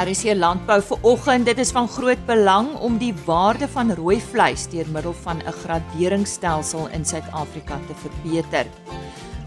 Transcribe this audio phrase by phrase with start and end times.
[0.00, 1.44] RC Landbou vir oggend.
[1.44, 5.52] Dit is van groot belang om die waarde van rooi vleis deur middel van 'n
[5.52, 8.66] graderingsstelsel in Suid-Afrika te verbeter.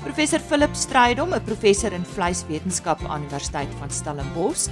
[0.04, 4.70] Professor Philip Strydom, 'n professor in vleiswetenskap aan Universiteit van Stellenbosch,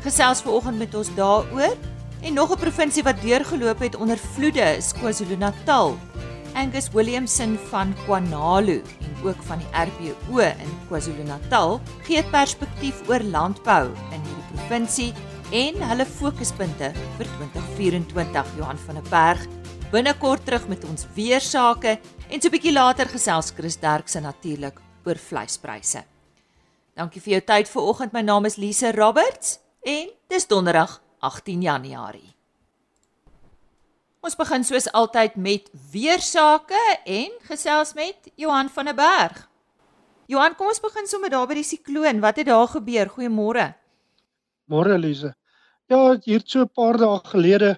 [0.00, 1.76] gesels ver oggend met ons daaroor.
[2.22, 5.98] En nog 'n provinsie wat deurgeloop het onder vloede is KwaZulu-Natal.
[6.54, 13.90] Angus Williamson van KwaNalu en ook van die RBO in KwaZulu-Natal gee perspektief oor landbou
[14.12, 14.28] in
[14.68, 15.14] provinsie
[15.48, 19.46] en hulle fokuspunte vir 2024 Johan van der Berg
[19.88, 21.94] binnekort terug met ons weer sake
[22.28, 26.04] en so 'n bietjie later gesels Chris Derkse natuurlik oor vleispryse.
[26.94, 28.12] Dankie vir jou tyd vanoggend.
[28.12, 32.34] My naam is Lise Roberts en dis donderdag 18 Januarie.
[34.20, 39.48] Ons begin soos altyd met weer sake en gesels met Johan van der Berg.
[40.26, 42.20] Johan, kom ons begin sommer daar by die sikloon.
[42.20, 43.08] Wat het daar gebeur?
[43.08, 43.87] Goeiemôre.
[44.68, 45.32] Môre Elise.
[45.88, 47.70] Ja, hier so 'n paar dae gelede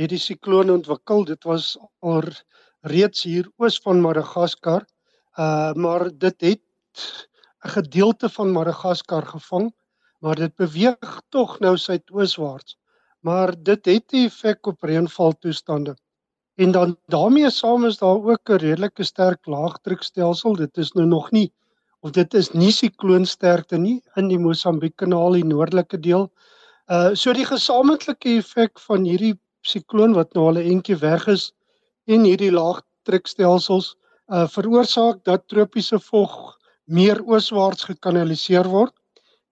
[0.00, 1.24] het die sikloon ontwikkel.
[1.28, 2.30] Dit was al
[2.92, 4.86] reeds hier oos van Madagaskar.
[5.36, 6.62] Uh maar dit het
[7.64, 9.68] 'n gedeelte van Madagaskar gevang,
[10.20, 12.78] maar dit beweeg tog nou suidooswaarts.
[13.20, 15.96] Maar dit het 'n effek op reënvaltoestande.
[16.56, 20.56] En dan daarmee saam is daar ook 'n redelike sterk laagdrukstelsel.
[20.56, 21.52] Dit is nou nog nie
[22.02, 26.28] of dit is nie sikloonsterkte nie in die Mosambiek kanaal die noordelike deel.
[26.88, 29.34] Uh so die gesamentlike effek van hierdie
[29.66, 31.52] sikloon wat nou al 'n entjie weg is
[32.08, 33.94] en hierdie laagdrukstelsels
[34.32, 38.94] uh veroorsaak dat tropiese vog meer ooswaarts gekanaliseer word.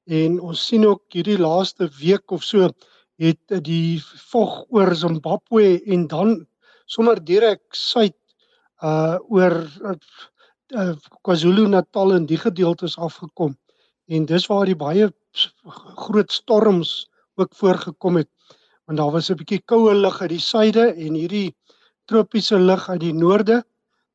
[0.06, 2.70] En ons sien ook hierdie laaste week of so
[3.18, 6.46] het die vog oor Zimbabwe en dan
[6.86, 8.16] sommer direk suid
[8.83, 9.66] uh oor
[10.74, 13.56] uh, uh, KwaZulu-Natal en die gedeeltes afgekom.
[14.08, 15.11] En dis waar die baie
[15.97, 18.28] groot storms ook voorgekom het.
[18.86, 21.56] Want daar was 'n bietjie koue lug uit die suide en hierdie
[22.05, 23.64] tropiese lug uit die noorde.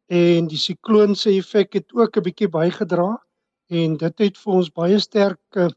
[0.07, 3.21] En die sikloon se effek het ook 'n bietjie bygedra.
[3.69, 5.71] En dit het vir ons baie sterk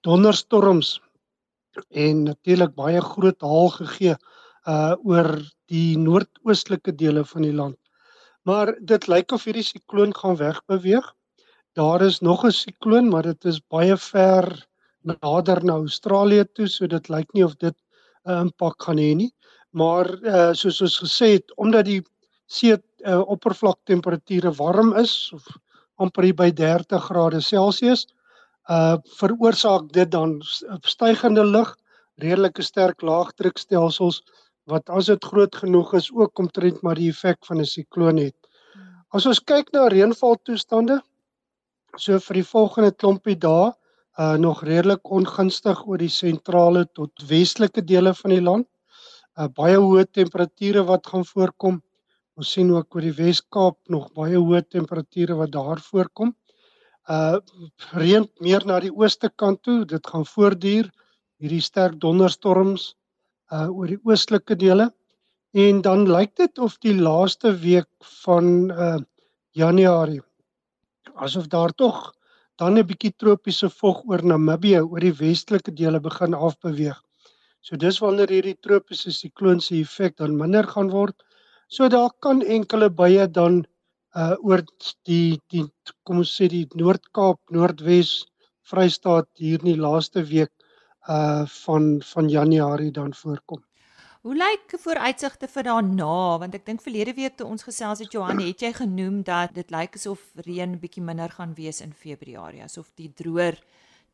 [0.00, 1.00] donderstorms
[1.90, 4.16] en natuurlik baie groot haal gegee
[4.64, 7.78] uh oor die noordoostelike dele van die land.
[8.44, 11.06] Maar dit lyk of hierdie sikloon gaan wegbeweeg.
[11.72, 14.66] Daar is nog 'n sikloon, maar dit is baie ver
[15.00, 17.76] nader na Australië toe, so dit lyk nie of dit
[18.24, 19.32] 'n impak gaan hê nie.
[19.70, 22.02] Maar uh soos ons gesê het, omdat die
[22.46, 25.46] see uh, oppervlaktemperature warm is of
[25.96, 28.06] amper by 30 grade Celsius,
[28.68, 30.42] uh veroorsaak dit dan
[30.80, 31.76] stygende lug,
[32.16, 34.22] redelike sterk laagdrukstelsels
[34.70, 38.36] wat as dit groot genoeg is ook omtrent maar die effek van 'n sikloon het.
[39.12, 41.00] As ons kyk na reënvaltoestande
[41.98, 43.72] so vir die volgende klompie dae,
[44.18, 48.68] uh nog redelik ongunstig oor die sentrale tot westelike dele van die land.
[49.38, 51.82] Uh baie hoë temperature wat gaan voorkom.
[52.36, 56.34] Ons sien ook oor die Wes-Kaap nog baie hoë temperature wat daar voorkom.
[57.08, 57.38] Uh
[57.92, 60.90] reën meer na die ooste kant toe, dit gaan voortduur
[61.38, 62.94] hierdie sterk donderstorms
[63.52, 64.90] uh oor die oostelike dele
[65.54, 67.90] en dan lyk dit of die laaste week
[68.24, 68.98] van uh
[69.54, 70.22] Januarie
[71.14, 72.12] asof daar tog
[72.60, 76.98] dan 'n bietjie tropiese vog oor Namibië oor die westelike dele begin afbeweeg.
[77.60, 81.16] So dis wanneer hierdie tropiese sikloon se effek dan minder gaan word.
[81.68, 83.64] So daar kan enkele buie dan
[84.22, 84.62] uh oor
[85.08, 85.64] die die
[86.04, 88.12] kom ons sê die Noord-Kaap, Noordwes,
[88.62, 90.53] Vrystaat hier in die laaste week
[91.08, 93.62] uh van van Januarie dan voorkom.
[94.24, 98.40] Hoe lyk vooruitsigte vir daarna want ek dink verlede week toe ons gesels het Johan
[98.40, 102.88] het jy genoem dat dit lyk asof reën bietjie minder gaan wees in Februarie asof
[102.96, 103.60] die droër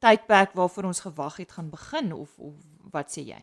[0.02, 2.54] tydperk waarvoor ons gewag het gaan begin of, of
[2.90, 3.38] wat sê jy?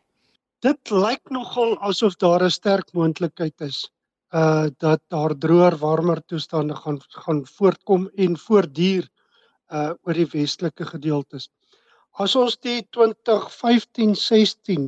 [0.60, 3.88] Dit lyk nogal asof daar 'n sterk moontlikheid is
[4.34, 9.08] uh dat daar droër warmer toestande gaan gaan voortkom en voortduur
[9.72, 11.50] uh oor die westelike gedeeltes.
[12.24, 14.86] As ons die 2015-16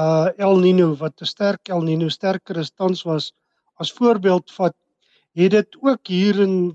[0.00, 3.28] uh El Nino wat 'n sterk El Nino sterker as tans was
[3.80, 4.76] as voorbeeld vat,
[5.40, 6.74] het dit ook hier in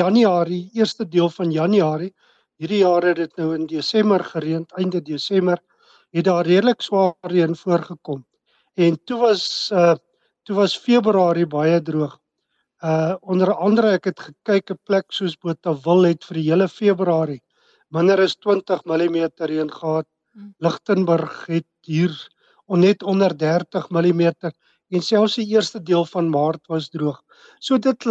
[0.00, 2.14] Januarie, eerste deel van Januarie,
[2.62, 5.58] hierdie jaar het dit nou in Desember gereën, einde Desember,
[6.14, 8.24] het daar redelik swaar reën voorgekom.
[8.76, 9.96] En toe was uh
[10.46, 12.14] toe was Februarie baie droog.
[12.82, 17.42] Uh onder andere ek het gekyk 'n plek soos Botawil het vir die hele Februarie
[17.90, 19.18] minder as 20 mm
[19.50, 20.06] reën gehad.
[20.32, 20.54] Hmm.
[20.58, 22.14] Lichtenburg het hier
[22.66, 24.22] net onder 30 mm
[24.90, 27.18] en selfs die eerste deel van Maart was droog.
[27.58, 28.06] So dit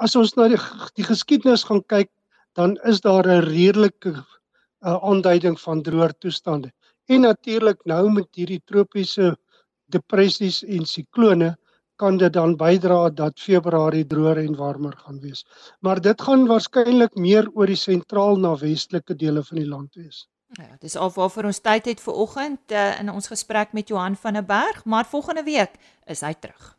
[0.00, 0.58] as ons na die,
[0.96, 2.10] die geskiedenis gaan kyk,
[2.58, 6.72] dan is daar 'n redelike uh, aanduiding van droër toestande.
[7.06, 9.36] En natuurlik nou met hierdie tropiese
[9.90, 11.56] depressies en siklone
[12.00, 15.44] kan dit dan bydra dat Februarie droër en warmer gaan wees.
[15.84, 20.26] Maar dit gaan waarskynlik meer oor die sentraal na westelike dele van die land wees.
[20.58, 24.16] Ja, dis al waarvoor ons tyd het vir oggend uh, in ons gesprek met Johan
[24.18, 25.76] van der Berg, maar volgende week
[26.10, 26.74] is hy terug.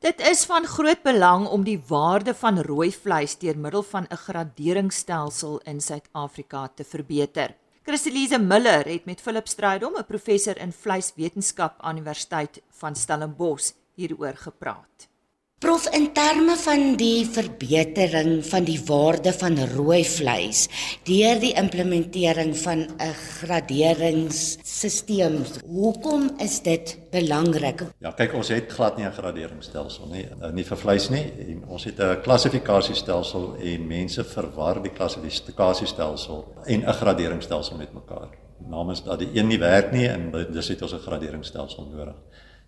[0.00, 4.16] Dit is van groot belang om die waarde van rooi vleis deur middel van 'n
[4.26, 7.56] graderingsstelsel in Suid-Afrika te verbeter.
[7.82, 14.36] Christelise Miller het met Philip Strydom, 'n professor in vleiswetenskap aan Universiteit van Stellenbosch, hieroor
[14.48, 15.10] gepraat.
[15.60, 20.62] Prof in terme van die verbetering van die waarde van rooi vleis
[21.04, 25.60] deur die implementering van 'n graderingsstelsel.
[25.66, 27.82] Hoekom is dit belangrik?
[27.98, 31.32] Ja, kyk ons het glad nie 'n graderingsstelsel nie, eh, nie vir vleis nie.
[31.68, 38.28] Ons het 'n klassifikasiestelsel en mense verwar die klassifikasiestelsel en 'n graderingsstelsel met mekaar.
[38.68, 42.14] Namens dat die een nie werk nie en dis het ons 'n graderingsstelsel nodig.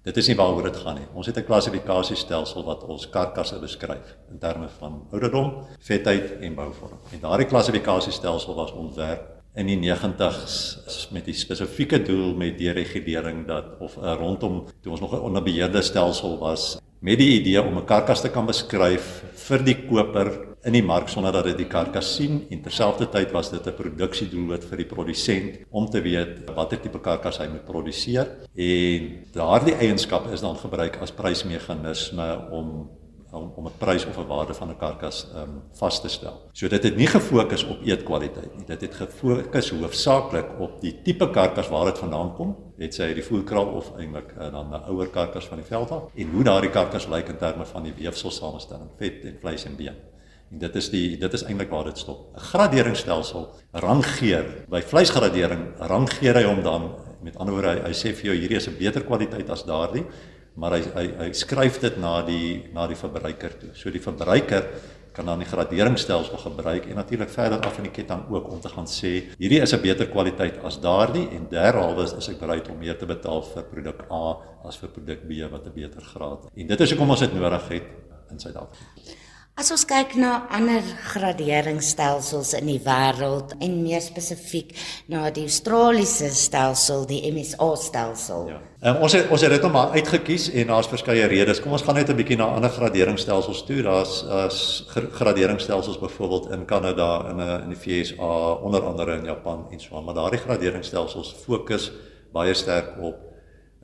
[0.02, 1.06] Dit is nie waaroor dit gaan nie.
[1.14, 6.98] Ons het 'n klassifikasiestelsel wat ons karkasse beskryf in terme van ouderdom, vetheid en bouvorm.
[7.12, 13.64] En daardie klassifikasiestelsel was ontwerp in die 90's met die spesifieke doel met deregulering dat
[13.78, 17.84] of uh, rondom toe ons nog 'n onderbeheerde stelsel was met die idee om 'n
[17.84, 22.14] karkas te kan beskryf vir die koper in die mark sonder dat dit die karkas
[22.16, 27.00] sien en terselfdertyd was dit 'n produksiedoelwit vir die produsent om te weet watter tipe
[27.00, 32.90] karkas hy moet produseer en daardie eienskap is dan gebruik as prysmeganisme om
[33.32, 36.40] om om 'n prys of 'n waarde van 'n karkas um, vas te stel.
[36.52, 38.66] So dit het nie gefokus op eetkwaliteit nie.
[38.66, 43.24] Dit het gefokus hoofsaaklik op die tipe karkas waar dit vandaan kom, het sy die
[43.24, 46.70] voerkraal of eintlik uh, dan 'n ouer karkas van die veld af en hoe daardie
[46.70, 50.11] karkas lyk in terme van die weefselsamestelling, vet en vleis en been.
[50.52, 52.36] En dit is die dit is eintlik waar dit stop.
[52.36, 54.44] 'n Graderingsstelsel rangeer.
[54.68, 56.90] By vleisgradering rangeer hy hom dan
[57.22, 60.04] met ander woorde hy, hy sê vir jou hierdie is 'n beter kwaliteit as daardie,
[60.56, 63.70] maar hy hy hy skryf dit na die na die verbruiker toe.
[63.74, 64.68] So die verbruiker
[65.12, 68.68] kan dan die graderingsstelsel gebruik en natuurlik verder af in die ketting ook om te
[68.68, 72.78] gaan sê hierdie is 'n beter kwaliteit as daardie en derhalwe is ek bereid om
[72.78, 76.52] meer te betaal vir produk A as vir produk B wat 'n beter graad het.
[76.56, 77.82] En dit is hoekom ons dit nodig het
[78.30, 79.21] in Suid-Afrika.
[79.52, 80.80] As ons kyk na ander
[81.12, 84.70] graderingsstelsels in die wêreld en meer spesifiek
[85.12, 88.46] na die Australiese stelsel, die MSA stelsel.
[88.48, 88.60] Ja.
[88.80, 91.60] Um, ons het ons het dit nou maar uitgekies en daar's verskeie redes.
[91.60, 93.82] Kom ons gaan net 'n bietjie na ander graderingsstelsels toe.
[93.82, 99.66] Daar's as graderingsstelsels byvoorbeeld in Kanada en in, in die VSA, onder andere in Japan
[99.70, 101.92] en so aan, maar daardie graderingsstelsels fokus
[102.32, 103.31] baie sterk op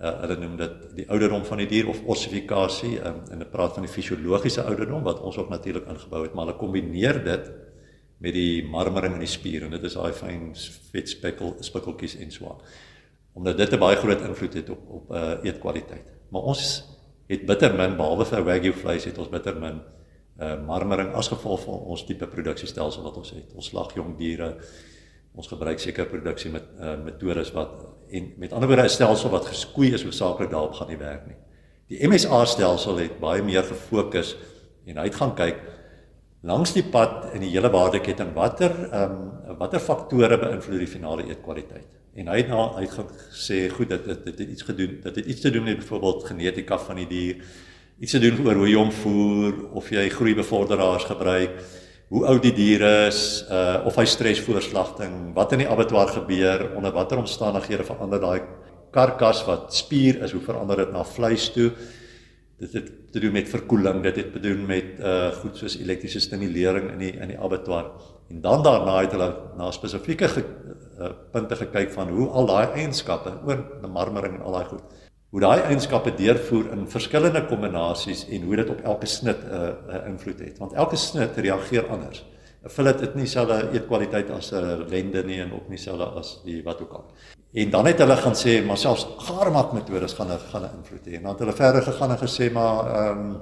[0.01, 3.75] uh, hulle noem dit die ouderdom van die dier of ossifikasie um, en hulle praat
[3.79, 7.51] van die fisiologiese ouderdom wat ons ook natuurlik ingebou het maar hulle kombineer dit
[8.19, 10.51] met die marmering in die spier en dit is daai fyn
[10.93, 12.63] vetspekkel spikkeltjies en so aan.
[13.39, 16.07] Omdat dit 'n baie groot invloed het op op uh, eetkwaliteit.
[16.31, 16.63] Maar ons
[17.29, 19.81] het bitter min behalwe vir wagyu vleis het ons bitter min
[20.41, 23.55] uh, marmering as gevolg van ons tipe produksiestelsel wat ons het.
[23.55, 24.57] Ons slag jong diere
[25.35, 29.47] ons gebruik seker produksie met uh, metodes wat en met ander woorde 'n stelsel wat
[29.47, 31.37] geskoei is hoofsaaklik daarop gaan nie werk nie.
[31.89, 34.37] Die MSA stelsel het baie meer gefokus
[34.87, 35.57] en hy het gaan kyk
[36.43, 39.13] langs die pad in die hele waardeketting watter ehm
[39.49, 41.87] um, watter faktore beïnvloed die finale eetkwaliteit.
[42.15, 45.27] En hy het nou hy het gesê goed dit dit het iets gedoen dit het
[45.27, 47.45] iets te doen met byvoorbeeld genetika van die dier
[47.99, 51.59] iets te doen oor hoe jy hom voer of jy groeibevorderaars gebruik
[52.09, 56.95] hoe oud die dier is, uh of hy stresvoorslagting, wat in die abattoir gebeur, onder
[56.97, 58.41] watter omstandighede verander daai
[58.95, 61.69] karkas wat spier is, hoe verander dit na vleis toe?
[62.59, 66.21] Dit het te doen met verkoeling, dit het te doen met uh goed soos elektriese
[66.25, 67.93] stimulering in die in die abattoir.
[68.33, 70.43] En dan daarna het hulle na spesifieke ge,
[70.99, 75.08] uh, punte gekyk van hoe al daai eienskappe oor die marmering en al daai goed
[75.31, 79.61] hoe daai eienskappe deurvoer in verskillende kombinasies en hoe dit op elke snit 'n uh,
[79.61, 82.25] 'n uh, invloed het want elke snit reageer anders.
[82.65, 86.41] 'n Fillet het nie dieselfde eetkwaliteit as 'n lende nie en ook nie dieselfde as
[86.45, 87.05] die wat ook al.
[87.53, 91.07] En dan het hulle gaan sê maar selfs gaarmak metodes gaan 'n gaan 'n invloed
[91.07, 91.13] hê.
[91.17, 93.41] En dan het hulle verder gegaan en gesê maar ehm um,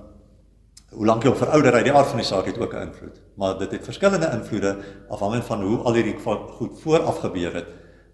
[0.90, 3.20] hoe lank jy op verouder uit die aard van die saak het ook 'n invloed.
[3.34, 4.76] Maar dit het verskillende invloede
[5.08, 6.18] afhangend van hoe al hierdie
[6.58, 7.66] goed vooraf gebeur het,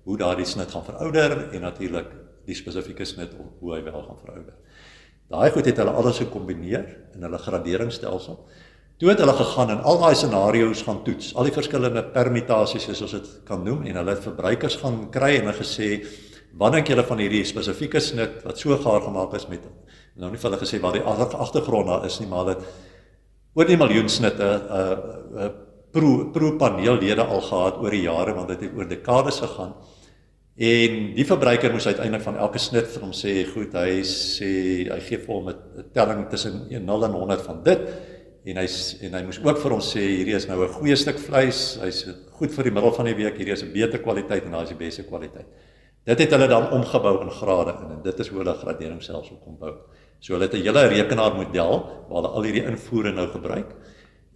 [0.03, 2.07] hoe daardie snit gaan verouder en natuurlik
[2.47, 4.55] die spesifieke snit of hoe hy wel gaan verouder.
[5.33, 6.85] Daai goed het hulle alles gekombineer
[7.15, 8.39] in hulle graderingsstelsel.
[9.01, 13.01] Toe het hulle gegaan en al daai scenario's gaan toets, al die verskillende permutasies soos
[13.07, 15.89] ons dit kan noem en hulle het verbruikers gaan kry en hulle gesê
[16.53, 19.65] dink julle van hierdie spesifieke snit wat so gaar gemaak is met
[20.21, 22.67] nou nie vir hulle gesê wat die agtergrond daar is nie maar dit
[23.57, 25.51] oor die miljoen snitte 'n uh, uh,
[25.93, 29.75] pro pro paneellede al gehad oor die jare want dit het oor dekades gegaan
[30.53, 34.49] En die verbruiker moes uiteindelik van elke snit vir hom sê, goed, hy sê
[34.91, 37.81] hy gee vir hom 'n telling tussen 0 en 100 van dit
[38.45, 38.67] en hy
[39.01, 42.05] en hy moes ook vir ons sê hierdie is nou 'n goeie stuk vleis, hy's
[42.33, 44.69] goed vir die middel van die week, hierdie is 'n beter kwaliteit en daai is
[44.69, 45.47] die beste kwaliteit.
[46.05, 49.57] Dit het hulle dan omgebou in grade in en dit is hoe hulle graderingsstelsel kom
[49.59, 49.75] bou.
[50.21, 53.73] So hulle het 'n hele rekenaarmodel waar hulle al hierdie invoere nou gebruik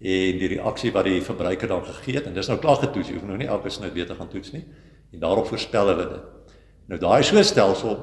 [0.01, 3.15] en die reaksie wat die verbruiker dan gegee het en dis nou klaar getoets, jy
[3.15, 4.65] hoef nou nie elke snit weer te gaan toets nie
[5.13, 6.23] en daarop voorspel hulle dit.
[6.87, 7.97] Nou daai so stelsel,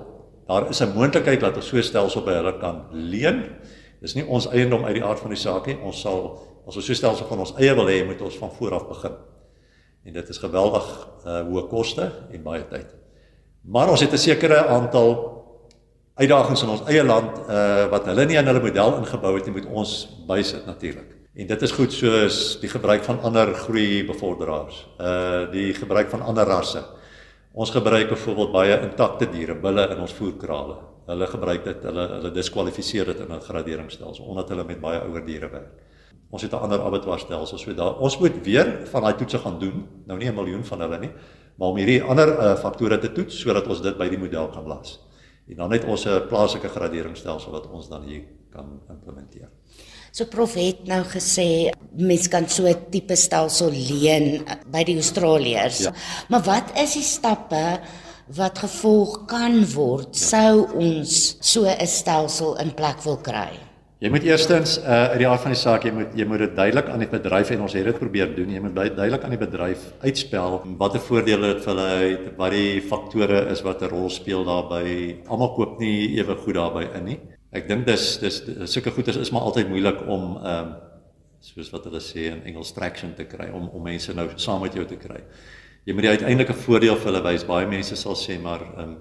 [0.48, 3.44] daar is 'n moontlikheid dat ons so stelsel by hulle kan leen
[4.04, 5.78] Dis nie ons eiendom uit die aard van die saak nie.
[5.80, 6.26] Ons sal
[6.68, 9.16] as ons so stelsel van ons eie wil hê, moet ons van voor af begin.
[10.04, 10.90] En dit is geweldig
[11.24, 12.90] uh hoë koste en baie tyd.
[13.64, 15.12] Maar ons het 'n sekere aantal
[16.20, 19.56] uitdagings in ons eie land uh wat hulle nie in hulle model ingebou het nie,
[19.56, 21.23] moet ons bysit natuurlik.
[21.34, 24.88] En dit is goed soos die gebruik van ander groei bevorderaars.
[25.00, 26.84] Uh die gebruik van ander rasse.
[27.54, 32.32] Ons gebruik byvoorbeeld baie intakte diere, bulle in ons voerkrale hulle gebruik dit hulle hulle
[32.36, 35.74] diskwalifiseer dit in 'n graderingsstelsel omdat hulle met baie ouer diere werk.
[36.30, 38.00] Ons het 'n ander abattoir stelsel so daar.
[38.00, 39.88] Ons moet weer van daai toetse gaan doen.
[40.06, 41.12] Nou nie 'n miljoen van hulle nie,
[41.56, 44.68] maar om hierdie ander uh, faktore te toets sodat ons dit by die model kan
[44.68, 45.00] las.
[45.48, 49.50] En dan het ons 'n plaaslike graderingsstelsel wat ons dan hier kan implementeer.
[50.14, 55.80] So prof het nou gesê mens kan so 'n tipe stelsel leen by die Australiërs.
[55.80, 55.92] Ja.
[56.30, 57.80] Maar wat is die stappe
[58.28, 63.58] wat gevolg kan word sou ons so 'n stelsel in plek wil kry.
[64.00, 66.56] Jy moet eerstens uh uit die aard van die saak jy moet jy moet dit
[66.56, 68.50] duidelik aan die bedryf en ons het dit probeer doen.
[68.52, 72.82] Jy moet duidelik aan die bedryf uitspel watter voordele dit vir hulle het, wat die
[72.82, 75.18] faktore is wat 'n rol speel daarbey.
[75.28, 77.20] Almal koop nie ewe goed daarbey in nie.
[77.54, 80.74] Ek dink dis dis sulke goeders is maar altyd moeilik om ehm um,
[81.44, 84.74] soos wat hulle sê in Engels traction te kry om om mense nou saam met
[84.74, 85.20] jou te kry
[85.84, 87.48] jy moet die uiteindelike voordeel vir hulle wys.
[87.48, 88.96] Baie mense sal sê maar um,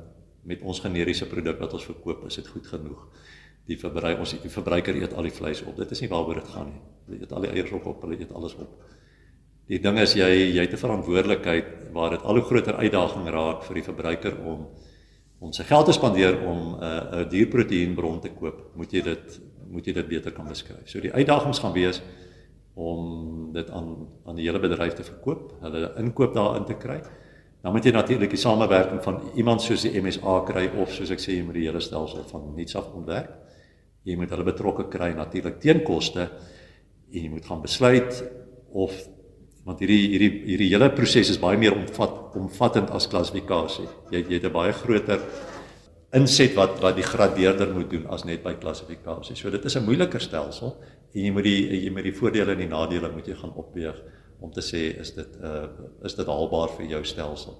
[0.48, 3.04] met ons generiese produk wat ons verkoop, is dit goed genoeg.
[3.70, 5.76] Die verbruiker ons die verbruiker eet al die vleis op.
[5.78, 6.82] Dit is nie waaroor dit gaan nie.
[7.06, 8.72] Hulle eet al die eiers op, hulle eet alles op.
[9.70, 13.62] Die ding is jy jy het 'n verantwoordelikheid waar dit al hoe groter uitdaging raak
[13.62, 14.66] vir die verbruiker om
[15.42, 18.70] om sy geld te spandeer om 'n uh, 'n dierproteïenbron te koop.
[18.74, 19.40] Moet jy dit
[19.72, 20.84] moet jy dit beter kan beskryf.
[20.84, 22.02] So die uitdagings gaan wees
[22.74, 27.00] om dit aan aan die hele bedryf te verkoop, hulle inkoop daarin te kry.
[27.62, 31.20] Dan moet jy natuurlik die samewerking van iemand soos die MSA kry of soos ek
[31.20, 33.34] sê jy moet die hele stelsel van nuuts af ontwerp.
[34.02, 36.28] Jy moet hulle betrokke kry natuurlik teen koste
[37.12, 38.24] en jy moet gaan besluit
[38.72, 38.92] of
[39.64, 43.88] want hierdie hierdie hierdie hele proses is baie meer omvat omvattend as klassifikasie.
[44.10, 45.20] Jy jy het 'n baie groter
[46.12, 49.36] inset wat wat die gradeerder moet doen as net by klassifikasie.
[49.36, 50.76] So dit is 'n moeiliker stelsel
[51.14, 53.96] en jy moet die jy moet die voordele en die nadele moet jy gaan opweeg
[54.40, 55.68] om te sê is dit uh
[56.04, 57.54] is dit haalbaar vir jou stelsel.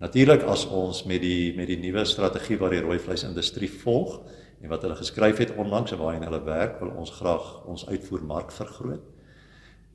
[0.00, 4.20] Natuurlik as ons met die met die nuwe strategie wat die rooi vleisindustrie volg
[4.62, 8.52] en wat hulle geskryf het onlangs en waarheen hulle werk, wil ons graag ons uitvoermark
[8.52, 9.11] vergroot.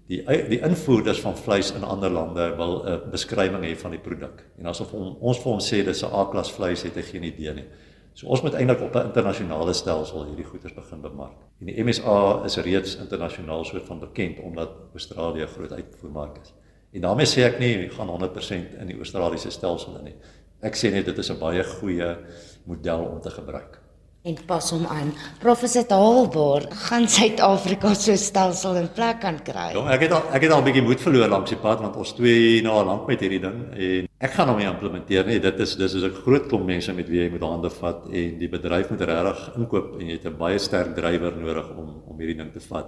[0.08, 4.46] Die die invoerders van vleis in ander lande wil 'n beskrywing hê van die produk.
[4.58, 7.54] En asof on, ons vir hom sê dis 'n A-klas vleis het hy geen idee
[7.54, 7.66] nie.
[8.14, 11.38] So ons moet eintlik op 'n internasionale stelsel hierdie goeder begin bemark.
[11.60, 16.54] En die MSA is reeds internasionaal soort van bekend omdat Australië 'n groot uitvoermark is.
[16.92, 20.16] En daarmee sê ek nie gaan 100% in die Australiese stelsel in nie.
[20.62, 22.18] Ek sê net dit is 'n baie goeie
[22.66, 23.87] model om te gebruik
[24.28, 25.14] en pas hom aan.
[25.40, 29.70] Professor Haalbaar gaan Suid-Afrika so stelsel in plek kan kry.
[29.76, 31.96] Ja, ek het al ek het al 'n bietjie moed verloor langs die pad want
[31.96, 35.40] ons twee nou al lank met hierdie ding en ek gaan hom nie implementeer nie.
[35.40, 38.40] Dit is dis is 'n groot klomp mense met wie jy moet hande vat en
[38.40, 42.20] die bedryf moet regtig inkoop en jy het 'n baie sterk drywer nodig om om
[42.20, 42.88] hierdie ding te vat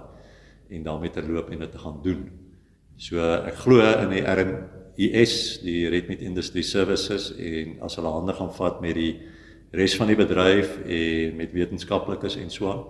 [0.70, 2.30] en daarmee te loop en dit te gaan doen.
[2.96, 8.32] So ek glo in die RMIS, die Red Meat Industry Services en as hulle hande
[8.32, 9.20] gaan vat met die
[9.76, 12.84] res van die bedryf en met wetenskaplikes en so aan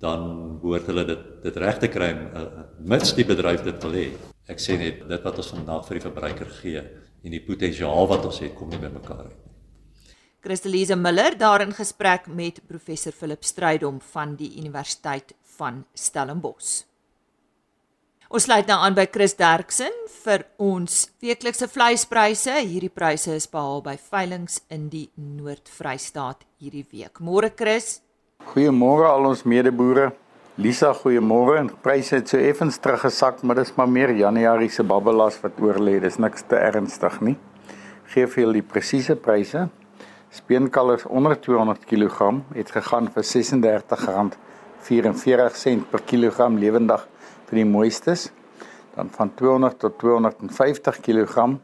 [0.00, 2.46] dan behoort hulle dit dit reg te kry uh,
[2.92, 4.06] mits die bedryf dit wil hê.
[4.50, 8.24] Ek sê net dit wat ons vandag vir die verbruiker gee en die potensiaal wat
[8.30, 9.56] ons het kom nie bymekaar uit nie.
[10.40, 16.89] Christelise Miller daar in gesprek met professor Philip Strydom van die Universiteit van Stellenbosch.
[18.30, 19.90] Ons sluit nou aan by Chris Derksen
[20.22, 22.52] vir ons weeklikse vleispryse.
[22.62, 27.18] Hierdie pryse is behaal by veilinge in die Noord-Vrystaat hierdie week.
[27.18, 27.98] Môre Chris.
[28.52, 30.14] Goeiemôre al ons medeboere.
[30.62, 31.74] Lisa, goeiemôre.
[31.82, 35.98] Pryse het so effens teruggesak, maar dis maar meer Januarie se babbelas wat oorlê.
[35.98, 37.34] Dis niks te ernstig nie.
[38.14, 39.66] Geef vir julle die presiese pryse.
[40.30, 47.10] Speenkalvers onder 200 kg het gegaan vir R36.44 per kilogram lewendig
[47.50, 48.30] vir die mooistes
[48.94, 51.58] dan van 200 tot 250 kg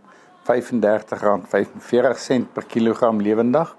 [0.47, 3.77] R35.45 per kilogram lewendig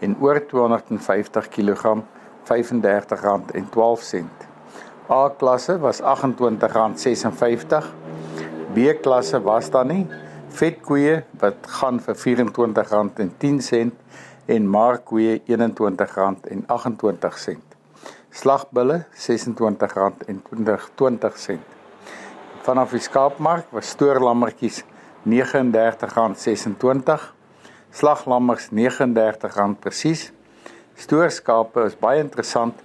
[0.00, 2.02] en oor 250 kg
[2.50, 4.24] R35.12.
[5.10, 7.84] A klasse was R28.56.
[8.74, 10.06] B klasse was dan nie
[10.60, 13.90] vetkoeie wat gaan vir R24.10
[14.50, 17.69] en markkoeie R21.28.
[18.30, 21.58] Slagbulle R26.20.
[22.62, 24.86] Vanaf die skaapmark was stoorlammetjies
[25.26, 27.26] R39.26.
[27.90, 30.30] Slaglammers R39 presies.
[30.94, 32.78] Stoorskape is baie interessant.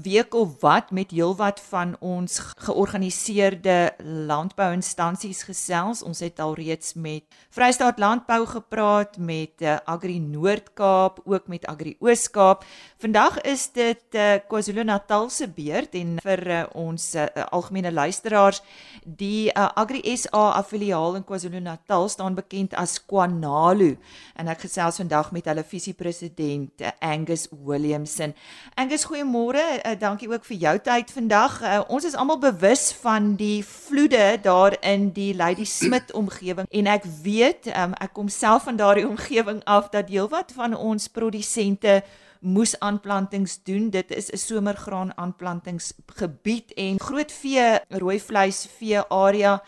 [0.00, 3.92] week of wat met heelwat van ons georganiseerde
[4.28, 6.02] landbouinstansies gesels.
[6.02, 11.96] Ons het al reeds met Vrystaat Landbou gepraat, met uh, Agri Noord-Kaap, ook met Agri
[12.00, 12.64] Oos-Kaap.
[13.02, 18.62] Vandag is dit uh, KwaZulu-Natal se beurt en vir uh, ons uh, algemene luisteraars,
[19.04, 23.96] die uh, Agri SA affiliaal in KwaZulu-Natal staan bekend as Kwanalu
[24.38, 28.32] en ek gesels vandag met hulle visiepresident uh, Angus Williamson.
[28.80, 31.60] Angus, goeiemôre uh, dankie ook vir jou tyd vandag.
[31.62, 36.86] Uh, ons is almal bewus van die vloede daar in die Lady Smith omgewing en
[36.86, 42.02] ek weet, um, ek kom self van daardie omgewing af dat heelwat van ons produsente
[42.42, 43.90] moes aanplantings doen.
[43.90, 49.62] Dit is 'n somergraan aanplantingsgebied en groot vee rooi vleis vee area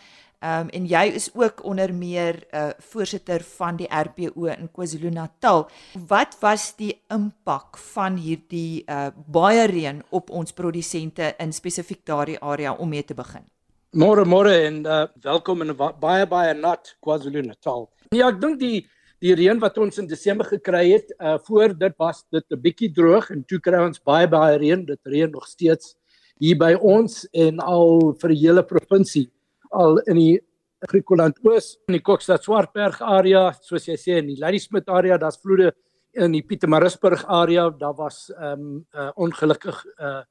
[0.45, 4.69] Ehm um, en jy is ook onder meer 'n uh, voorsitter van die RPO in
[4.73, 5.69] KwaZulu-Natal.
[6.07, 12.39] Wat was die impak van hierdie uh, baie reën op ons produsente in spesifiek daardie
[12.41, 13.45] area om mee te begin?
[13.91, 17.89] Môre môre en uh, welkom in baie baie nat KwaZulu-Natal.
[18.11, 18.87] Ja, ek dink die
[19.19, 22.93] die reën wat ons in Desember gekry het, uh, voor dit was dit 'n bietjie
[22.93, 24.85] droog en toe kry ons baie baie reën.
[24.85, 25.97] Dit reën nog steeds
[26.39, 29.31] hier by ons en al vir die hele provinsie
[29.75, 30.35] al in die
[30.89, 35.41] Griekeland Oos in die Kokstad Swartberg area, soos jy sê in die Ladysmith area, daar's
[35.41, 35.73] vloede
[36.15, 40.23] in die Pietermaritzburg area, daar was ehm um, uh, ongelukkig uh,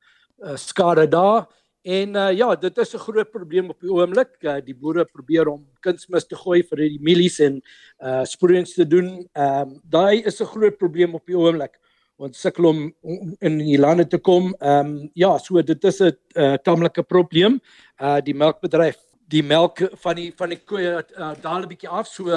[0.43, 1.47] uh skade daar.
[1.84, 4.38] En uh, ja, dit is 'n groot probleem op die oomblik.
[4.41, 7.62] Uh, die boere probeer om kunsmis te gooi vir die mielies en
[7.99, 9.27] uh sproeiings te doen.
[9.34, 11.79] Ehm um, daai is 'n groot probleem op die oomblik.
[12.15, 12.93] Ons sukkel om
[13.41, 14.56] in die lande te kom.
[14.60, 17.60] Ehm um, ja, so dit is 'n uh, tamelike probleem.
[17.99, 18.97] Uh die melkbedryf
[19.29, 22.29] die melk van die van die koeie uh, daal 'n bietjie af so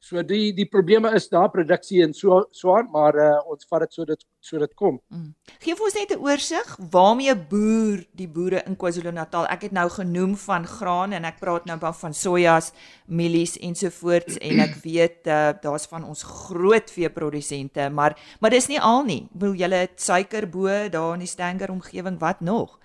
[0.00, 3.84] so die die probleme is daar produksie en so so aan maar uh, ons vat
[3.84, 4.96] dit so dit so dit kom.
[5.12, 5.34] Mm.
[5.60, 9.46] Gee vir ons net 'n oorsig waarmee boer die boere in KwaZulu-Natal.
[9.52, 12.72] Ek het nou genoem van graan en ek praat nou van sojas,
[13.06, 18.80] mielies ensovoorts en ek weet uh, daar's van ons groot veeprodusente maar maar dis nie
[18.80, 19.28] al nie.
[19.32, 22.78] Wil julle suiker bo daar in die Stanger omgewing wat nog?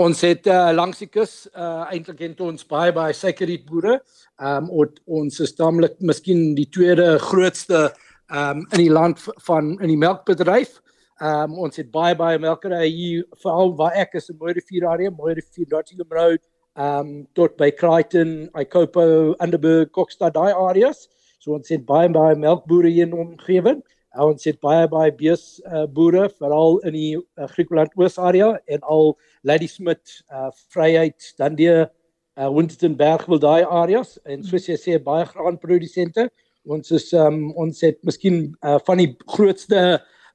[0.00, 3.98] Ons het uh, langs die kus uh, eintlik het ons baie baie suikerriet boere.
[4.40, 7.90] Ehm um, ons is tamelik miskien die tweede grootste
[8.32, 10.78] ehm um, in die land van in die melkbedryf.
[11.20, 15.10] Ehm um, ons het baie baie melkerye hier veral waar ek is in Mooirivier area,
[15.10, 16.40] Mooirivier Nottingham Road,
[16.72, 21.04] ehm um, tot by Crichton, Ikopo, Underberg, Kokstad daai areas.
[21.38, 23.84] So ons het baie baie melkbore hier in omgewing.
[24.20, 28.82] Ons het baie baie bees uh, boere veral in die uh, Griekeland Oos area en
[28.84, 34.76] al Lady Smith, uh Vryheid, dan die uh Wintertonberg wil daai areas en soos jy
[34.76, 36.28] sê baie graanprodusente.
[36.68, 39.80] Ons is um ons het miskien uh van die grootste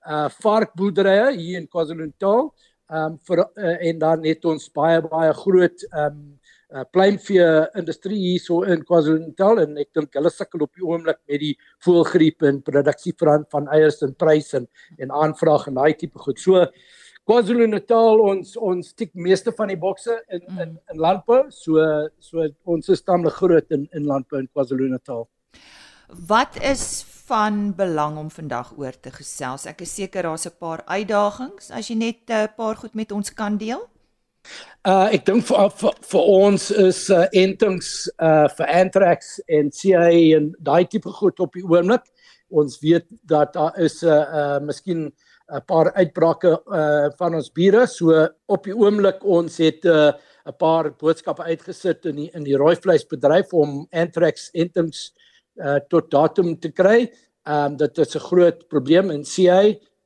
[0.07, 2.49] uh varkboerderye hier in KwaZulu-Natal.
[2.89, 6.21] Um vir uh, en dan het ons baie baie groot um
[6.75, 7.47] uh pluimvee
[7.79, 11.53] industrie hier so in KwaZulu-Natal en ek dink hulle sukkel op die oomblik met die
[11.85, 14.67] voëlgriep en produksie van van eiers en pryse en
[14.99, 16.39] en aanvraag en daai tipe goed.
[16.39, 16.65] So
[17.27, 20.59] KwaZulu-Natal ons ons tik meeste van die bokse in mm.
[20.63, 21.45] in in landbou.
[21.51, 21.79] So
[22.19, 25.27] so ons is tamelik groot in in landbou in KwaZulu-Natal.
[26.27, 29.65] Wat is van belang om vandag oor te gesels?
[29.67, 33.29] Ek is seker daar's 'n paar uitdagings as jy net 'n paar goed met ons
[33.33, 33.87] kan deel.
[34.87, 40.09] Uh ek dink vir, vir vir ons is uh entings uh vir anthrax en CA
[40.11, 42.05] en daai tipe goed op die oomblik.
[42.49, 45.11] Ons weet dat daar is 'n uh, uh miskien
[45.51, 47.87] 'n paar uitbrake uh van ons bure.
[47.87, 50.11] So op die oomblik ons het 'n uh,
[50.47, 55.11] 'n paar boodskappe uitgesit in die in die rooi vleisbedryf om anthrax entings
[55.59, 57.11] uh tot datum te kry.
[57.47, 59.61] Ehm um, dit is 'n groot probleem in CA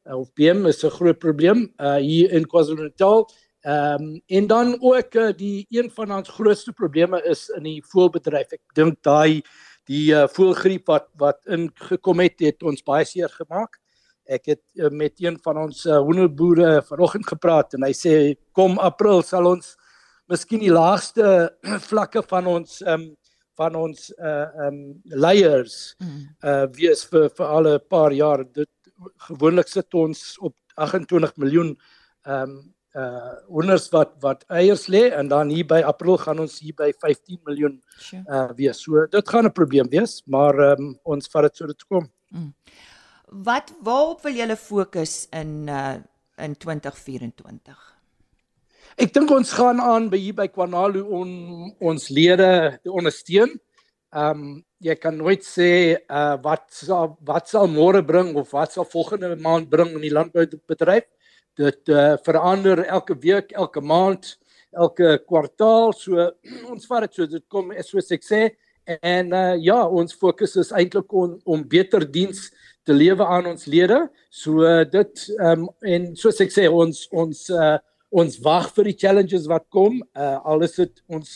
[0.06, 3.30] of BM is 'n groot probleem uh hier in KwaZulu-Natal.
[3.62, 7.84] Ehm um, en dan ook uh, die een van ons grootste probleme is in die
[7.86, 8.56] voelbedryf.
[8.58, 9.44] Ek dink daai
[9.86, 13.78] die uh, voelgriep wat wat ingekom het het ons baie seer gemaak.
[14.26, 18.16] Ek het uh, met een van ons uh, hoenderboere vanoggend gepraat en hy sê
[18.58, 19.76] kom April sal ons
[20.26, 21.52] miskien die laagste
[21.90, 23.10] vlakke van ons ehm um,
[23.60, 28.70] van ons uh um leiers uh wees vir vir al 'n paar jaar dit
[29.28, 31.76] gewoonlik sit ons op 28 miljoen
[32.26, 32.56] um
[32.96, 36.92] uh wonders wat wat eiers lê en dan hier by April gaan ons hier by
[36.92, 37.78] 15 miljoen
[38.28, 38.82] uh wees.
[38.84, 42.10] So dit gaan 'n probleem wees, maar um ons vat dit so dit kom.
[42.30, 42.54] Mm.
[43.32, 45.96] Wat waarop wil julle fokus in uh
[46.38, 47.92] in 2024?
[48.98, 51.30] Ek dink ons gaan aan by hier by Kwanalu on
[51.80, 53.56] ons lede te ondersteun.
[54.12, 58.74] Ehm um, jy kan nooit sê uh wat sal wat sal môre bring of wat
[58.74, 61.06] sal volgende maand bring in die landboubedryf.
[61.60, 64.38] Dit uh verander elke week, elke maand,
[64.72, 65.94] elke kwartaal.
[65.94, 66.32] So
[66.72, 68.42] ons vat dit so dit kom soos ek sê
[68.88, 72.50] en uh ja, ons fokus is eintlik om om beter diens
[72.88, 74.00] te lewe aan ons lede.
[74.30, 77.78] So uh, dit um, en soos ek sê ons ons uh
[78.12, 80.02] ons wag vir die challenges wat kom.
[80.16, 81.30] Uh al is dit ons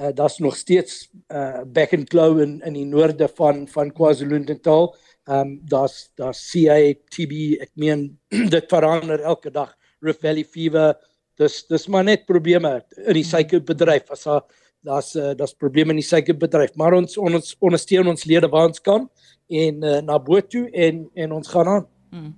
[0.00, 4.94] uh daar's nog steeds uh back and glow in in die noorde van van KwaZulu-Natal.
[5.30, 6.78] Um daar's daar's CA
[7.14, 8.18] TB ek meen
[8.56, 9.74] dit verander elke dag.
[10.00, 10.96] Rift Valley fever.
[11.36, 14.10] Dis dis maar net probleme in die suikerbedryf.
[14.10, 14.42] As daar
[14.82, 18.82] daar's uh, daar's probleme in die suikerbedryf, maar ons ons ondersteun ons lede waar ons
[18.82, 19.06] kan
[19.52, 21.86] en uh, na bo toe en en ons gaan aan.
[22.10, 22.32] Hmm.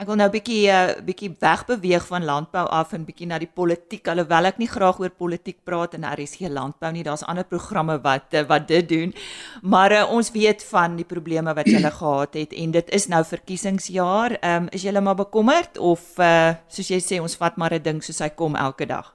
[0.00, 3.50] Ek wil nou 'n bietjie uh, bietjie wegbeweeg van landbou af en bietjie na die
[3.54, 4.08] politiek.
[4.08, 7.04] Alhoewel ek nie graag oor politiek praat is geen landbou nie.
[7.04, 9.14] Daar's ander programme wat uh, wat dit doen.
[9.62, 13.24] Maar uh, ons weet van die probleme wat hulle gehad het en dit is nou
[13.24, 14.38] verkiesingsjaar.
[14.40, 17.82] Ehm um, is julle maar bekommerd of uh, soos jy sê ons vat maar 'n
[17.82, 19.14] ding soos hy kom elke dag?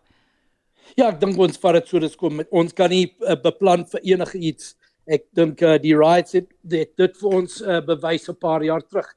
[0.95, 2.41] Ja, ek dink ons vat dit so dis kom.
[2.51, 4.75] Ons kan nie uh, beplan vir enige iets.
[5.07, 8.81] Ek dink uh, die rights het dit, dit vir ons uh, bewys 'n paar jaar
[8.81, 9.07] terug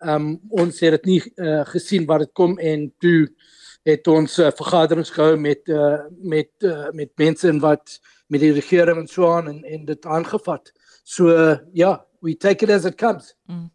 [0.00, 3.28] um, ons het dit nie uh, gesien wat dit kom en toe
[3.88, 8.52] het ons uh, vergaderings gehou met uh, met uh, met mense en wat met die
[8.52, 10.72] regering en so aan en en dit aangevat.
[11.04, 13.34] So uh, ja, we take it as it comes.
[13.46, 13.70] Mm.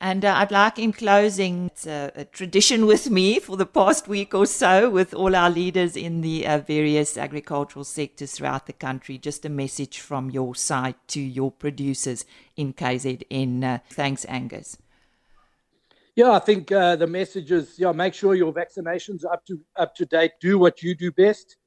[0.00, 4.06] And uh, I'd like in closing it's a, a tradition with me for the past
[4.06, 8.72] week or so with all our leaders in the uh, various agricultural sectors throughout the
[8.72, 9.18] country.
[9.18, 12.24] Just a message from your side to your producers
[12.56, 13.64] in KZN.
[13.64, 14.78] Uh, thanks, Angus.
[16.18, 19.60] Yeah, I think uh, the message is yeah, make sure your vaccinations are up to
[19.76, 20.32] up to date.
[20.40, 21.58] Do what you do best.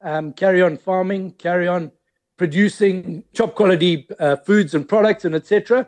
[0.00, 1.32] Um, carry on farming.
[1.32, 1.92] Carry on
[2.38, 5.86] producing top quality uh, foods and products and etc.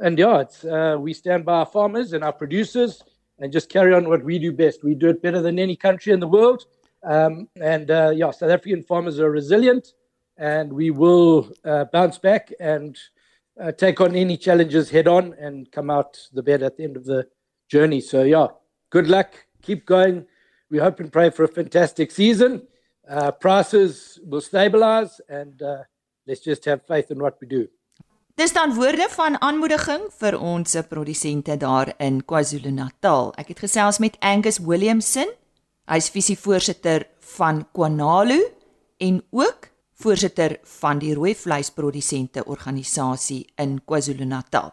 [0.00, 3.02] And yeah, it's uh, we stand by our farmers and our producers
[3.38, 4.84] and just carry on what we do best.
[4.84, 6.66] We do it better than any country in the world.
[7.02, 9.94] Um, and uh, yeah, South African farmers are resilient,
[10.36, 12.98] and we will uh, bounce back and
[13.58, 16.98] uh, take on any challenges head on and come out the better at the end
[16.98, 17.26] of the
[17.72, 18.00] journey.
[18.00, 18.48] So, yeah,
[18.90, 19.46] good luck.
[19.62, 20.26] Keep going.
[20.70, 22.62] We hope and pray for a fantastic season.
[23.08, 25.82] Uh, prices will stabilize and uh,
[26.26, 27.66] let's just have faith in what we do.
[28.34, 33.34] Dis dan woorde van aanmoediging vir ons produsente daar in KwaZulu-Natal.
[33.36, 35.28] Ek het gesels met Angus Williamson.
[35.90, 37.04] Hy's visievoorsitter
[37.36, 38.40] van Kwanalu
[39.04, 39.68] en ook
[40.00, 44.72] voorsitter van die rooi vleisprodusente organisasie in KwaZulu-Natal.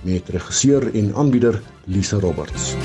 [0.03, 2.75] met regisseur en aanbieder Lisa Roberts.